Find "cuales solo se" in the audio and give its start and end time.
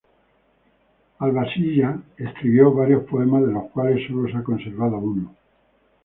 3.69-4.35